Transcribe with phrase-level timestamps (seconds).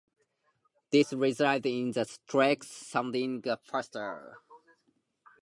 [0.91, 4.39] This resulted in the tracks sounding faster.